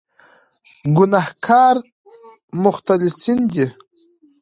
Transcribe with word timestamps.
ګناهکار 0.95 1.75
مختلسین 2.63 3.39
دي. 3.53 3.65